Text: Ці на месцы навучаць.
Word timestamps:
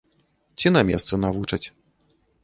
Ці 0.61 0.71
на 0.75 0.81
месцы 0.89 1.19
навучаць. 1.25 1.61